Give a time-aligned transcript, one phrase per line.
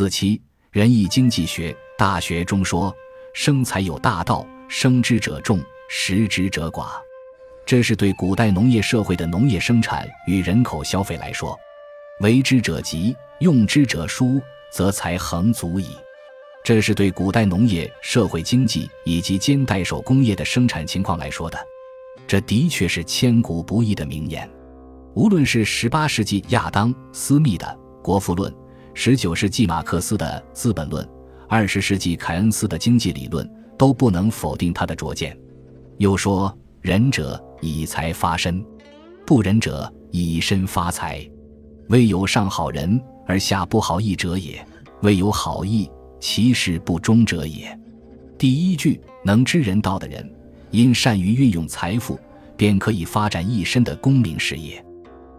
[0.00, 2.90] 四七仁义经济学大学中说
[3.36, 6.92] ：“生财有大道，生之者众，食之者寡。”
[7.66, 11.54] 这是对古代农业社会的农业生产与人口消费来说，
[12.20, 14.40] 为之者急，用之者疏，
[14.72, 15.88] 则财恒足矣。
[16.64, 21.58] 这是对古代农业社会经济以及兼代手工业的生产情况来说的。
[22.26, 24.50] 这的确是千古不易的名言。
[25.12, 27.66] 无论是十八世纪亚当·斯密的
[28.02, 28.50] 《国富论》，
[29.02, 31.02] 十九世纪马克思的《资本论》，
[31.48, 35.34] 二十世纪凯恩斯的经济理论，都不能否定他的拙见。
[35.96, 38.62] 又说：“仁者以财发身，
[39.24, 41.26] 不仁者以身发财。
[41.88, 44.62] 未有上好人而下不好义者也；
[45.00, 47.74] 未有好义，其事不忠者也。”
[48.36, 50.30] 第一句，能知人道的人，
[50.72, 52.20] 因善于运用财富，
[52.54, 54.84] 便可以发展一身的功名事业。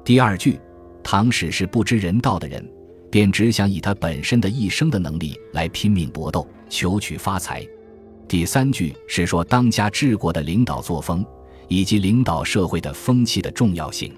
[0.04, 0.60] 第二句，
[1.04, 2.68] 唐史是不知人道的人，
[3.12, 7.68] 便只想以他本身的一生的能力来拼命搏斗，求取发财。
[8.28, 11.24] 第三句是说当家治国的领导作风
[11.68, 14.12] 以及领导社会的风气的重要性。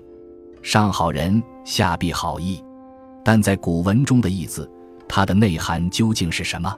[0.61, 2.63] 上好人，下必好义，
[3.25, 4.69] 但在古文中的“义”字，
[5.09, 6.73] 它的内涵究竟是什么？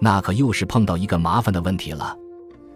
[0.00, 2.14] 那可又是碰到一个麻烦的问题了。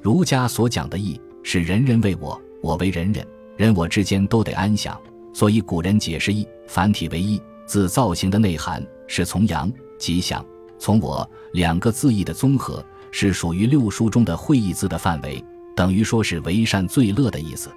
[0.00, 4.98] 儒家所讲的义，是人人为我，我为人人，人我之间都得安享。
[5.34, 10.44] 所以古人解释“义”繁体为“义”，字造型的内涵是从“阳”吉祥，
[10.78, 15.44] 从“我”两个字义的综合，是属于六书中的会意字的范围，
[15.76, 17.70] 等于说是为善最乐的意思。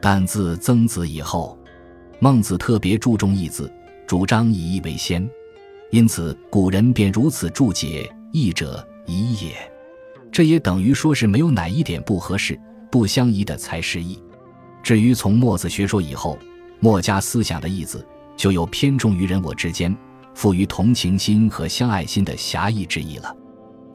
[0.00, 1.58] 但自曾子以后，
[2.20, 3.70] 孟子特别注重义字，
[4.06, 5.28] 主张以义为先，
[5.90, 9.52] 因此古人便如此注解：“义者，宜也。”
[10.30, 12.58] 这也等于说是没有哪一点不合适、
[12.90, 14.18] 不相宜的才是义。
[14.82, 16.38] 至于从墨子学说以后。
[16.80, 19.96] 墨家思想的义字，就有偏重于人我之间、
[20.34, 23.34] 富于同情心和相爱心的侠义之意了。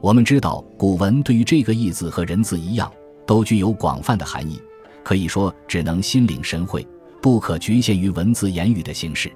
[0.02, 2.92] 我们知道，古文对于这个义字和人字一样，
[3.26, 4.62] 都具有广泛的含义，
[5.04, 6.88] 可以说只能心领神会，
[7.22, 9.32] 不可局限于文字言语的形式。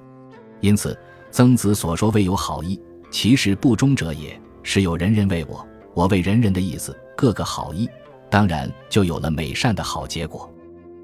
[0.60, 0.98] 因此，
[1.30, 6.96] 曾子所说“未有好义，其实不忠者也”，是有人人为我，我为人人的意思。
[7.16, 7.88] 各个好义，
[8.30, 10.50] 当然就有了美善的好结果。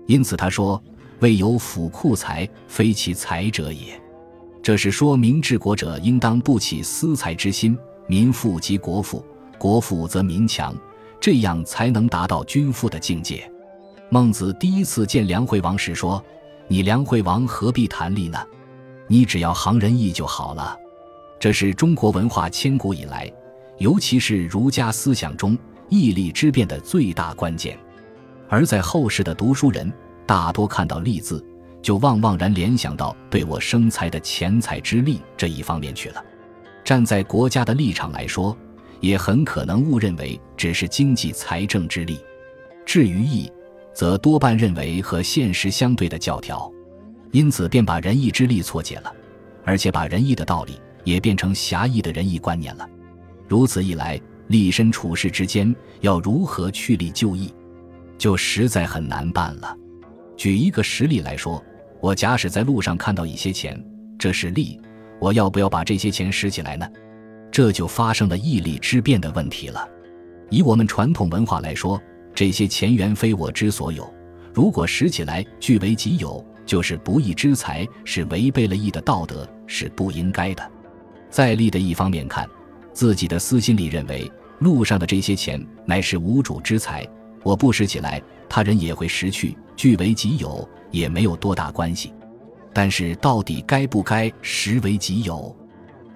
[0.06, 0.82] 因此，他说。
[1.20, 4.00] 未有府库财，非其财者也。
[4.62, 7.76] 这是说明治国者应当不起私财之心，
[8.06, 9.22] 民富即国富，
[9.58, 10.75] 国富则民强，
[11.20, 13.50] 这样才能达到君富的境界。
[14.08, 16.25] 孟子第一次见梁惠王时说
[16.69, 18.38] ：“你梁惠王何必谈利呢？
[19.06, 20.75] 你只要行仁义就好了。”
[21.38, 23.31] 这是中国文化千古以来，
[23.76, 25.56] 尤其是儒家思想中
[25.91, 27.78] 义利之辩的最大关键。
[28.48, 29.92] 而在后世的读书人。
[30.31, 31.45] 大多看到“利”字，
[31.83, 36.25] 就望望然联想到对我生财的钱财之力这一方面去了。
[36.85, 38.57] 站在国家的立场来说，
[39.01, 42.21] 也很可能误认为只是经济财政之利。
[42.87, 43.51] 至于义，
[43.93, 46.71] 则多半认为和现实相对的教条，
[47.33, 49.12] 因此便把仁义之利错解了，
[49.65, 52.89] 而且把仁义的道理也变成狭义的仁义观念了。
[53.49, 54.17] 如此一来，
[54.47, 57.53] 立身处世之间要如何去利就义，
[58.17, 59.77] 就实在很难办了。
[60.41, 61.62] 举一个实例来说，
[62.01, 63.78] 我假使在路上看到一些钱，
[64.19, 64.81] 这是利，
[65.21, 66.89] 我要不要把这些钱拾起来呢？
[67.53, 69.87] 这就发生了义利之变的问题了。
[70.49, 72.00] 以我们传统文化来说，
[72.34, 74.11] 这些钱原非我之所有，
[74.55, 80.67] 如果拾起来据为己有，就是不义之财，是违背了义的道德，是不应该的。
[81.29, 82.49] 在利的一方面看，
[82.95, 87.06] 自己的私心里认为路上的这些钱乃是无主之财，
[87.43, 88.23] 我不拾起来。
[88.53, 92.12] 他人也会拾去，据为己有也没有多大关系。
[92.73, 95.55] 但是到底该不该实为己有？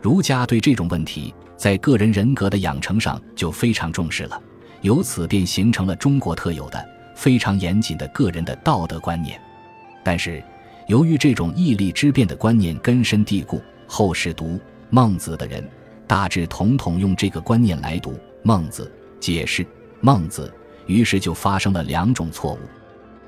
[0.02, 4.42] 儒家对这种问题在个人人格的养成上就非常重视了，
[4.80, 6.84] 由此便形成了中国特有的
[7.14, 9.40] 非常严谨的个人的道德观念。
[10.02, 10.42] 但是
[10.88, 14.58] 由于这种义利之辩的观念根深蒂固，后世读
[14.90, 15.64] 孟子的人
[16.08, 19.64] 大致统统用这个观念来读孟子，解释
[20.00, 20.52] 孟子。
[20.86, 22.58] 于是就发生了两种错误：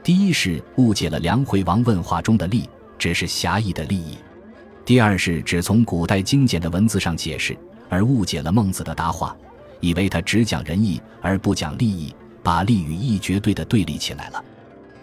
[0.03, 2.69] 第一是误解了梁惠王问话中的“利”
[2.99, 4.17] 只是狭义的利益；
[4.85, 7.57] 第二是只从古代精简的文字上解释，
[7.89, 9.37] 而误解了孟子的答话，
[9.81, 14.45] 以为他只讲仁义而不讲利益，把利与义绝对的对立起来了。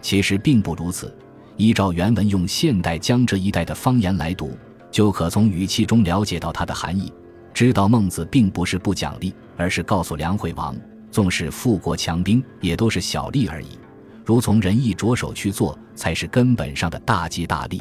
[0.00, 1.14] 其实并不如此。
[1.56, 4.58] 依照原文用现代江浙一带的方言来读，
[4.90, 7.12] 就可从语气中了解到它的含义，
[7.52, 10.76] 知道孟子并不是不讲利，而是告诉梁惠王。
[11.14, 13.78] 纵使富国强兵，也都是小利而已。
[14.24, 17.80] 如从仁义着手去做，才是根本上的大吉大利。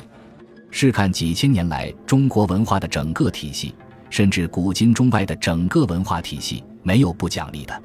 [0.70, 3.74] 试看几千年来中国文化的整个体系，
[4.12, 7.82] 甚至古今中外的整个文化体系，没有不讲理的。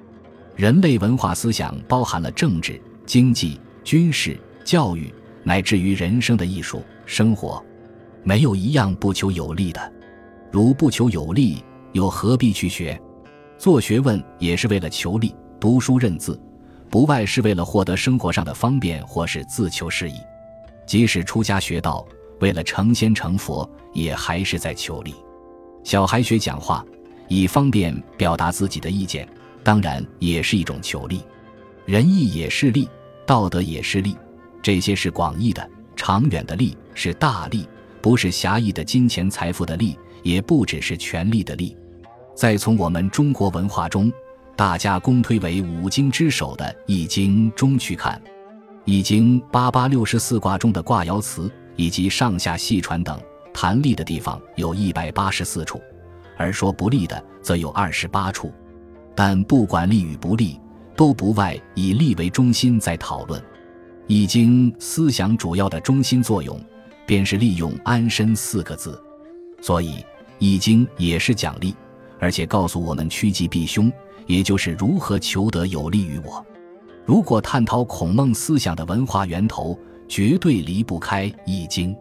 [0.55, 5.11] 人类文化思想包含了政治、经济、军事、教育，
[5.45, 7.65] 乃至于人生的艺术生活，
[8.23, 9.93] 没有一样不求有利的。
[10.53, 13.01] 如不求有利，又何必去学？
[13.59, 16.41] 做学问也是为了求利，读书认字，
[16.89, 20.15] 不外是为了获得生活上的方便，或是自求适宜。
[20.87, 22.07] 即使出家学道，
[22.39, 25.13] 为了成仙成佛，也还是在求利。
[25.83, 26.85] 小孩学讲话，
[27.27, 29.29] 以方便表达自己的意见，
[29.65, 31.21] 当然也是一种求利。
[31.85, 32.89] 仁义也是利，
[33.27, 34.17] 道德也是利，
[34.63, 37.69] 这些是广义的、长远的利，是大利，
[38.01, 39.99] 不是狭义的金钱财富的利。
[40.25, 41.75] 也不只是权力的力。
[42.39, 44.13] 再从我们中国文化中，
[44.55, 48.15] 大家公推为五经之首的《易经》中去看，
[48.85, 53.21] 《易经》八八六十四卦中的卦爻辞以及上下细传等
[53.53, 55.83] 谈利的地方有一百八十四处，
[56.37, 58.53] 而说不利的则有二十八处。
[59.17, 60.61] 但不管利与不利，
[60.95, 63.41] 都不外以利为中心在讨论。
[64.07, 66.57] 《易经》思想主要的中心作用，
[67.05, 68.97] 便是利用安身四个字。
[69.61, 69.95] 所以，
[70.39, 71.75] 《易经》也是讲利，
[72.19, 73.91] 而且告诉我们趋吉避凶，
[74.27, 76.45] 也就是如何求得有利于我。
[77.05, 81.95] 如果探讨孔孟思想的文化源头，绝对离不开《易经》。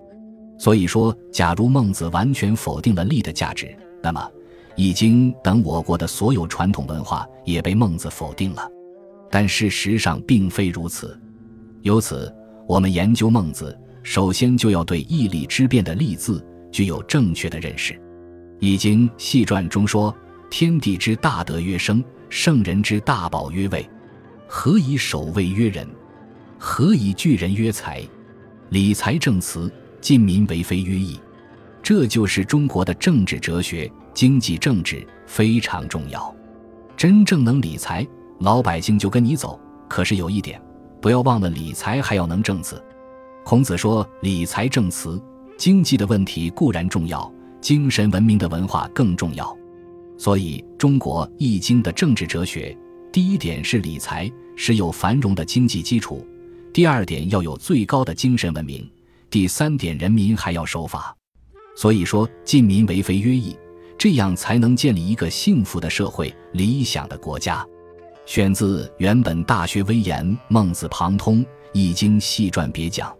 [0.57, 4.19] 所以说，假如孟子完全否定了利的价值，那么
[4.75, 8.69] 《易经》等我国的所有传统文化也被孟子否定了。
[9.29, 11.19] 但事实上并非如此。
[11.83, 12.33] 由此，
[12.67, 16.43] 我们研究孟子，首先就要对“义利之辩”的“利”字。
[16.69, 17.93] 具有正确的认识，
[18.59, 20.15] 《易经》细传中说
[20.49, 23.87] ：“天地之大德曰生，圣人之大宝曰位。
[24.47, 25.87] 何以守位曰仁？
[26.57, 28.01] 何以聚人曰财？
[28.69, 29.71] 理财正辞，
[30.01, 31.19] 尽民为非曰义。”
[31.83, 36.35] 这就是中国的政治哲学，经济政治非常重要。
[36.97, 38.05] 真正能理财，
[38.39, 39.59] 老百姓就跟你走。
[39.87, 40.61] 可是有一点，
[40.99, 42.83] 不要忘了理财还要能正辞。
[43.45, 45.21] 孔子说：“理财正辞。”
[45.57, 47.31] 经济的问题固然重要，
[47.67, 49.53] 精神文明的文化更重要。
[50.17, 52.73] 所以，中国《易经》的政治哲学，
[53.11, 56.25] 第一点是理财，是有繁荣的经济基础；
[56.71, 58.89] 第二点要有最高的精神文明；
[59.29, 61.13] 第三点，人民还要守法。
[61.75, 63.53] 所以说，近民为非约义，
[63.97, 67.67] 这样才能建立一个幸福的社会、理想的国家。
[68.25, 71.39] 选自原本《大学》威严，《孟子旁通》
[71.73, 73.13] 《易经》细传别讲。